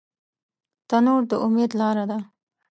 [0.89, 2.19] تنور د امید لاره ده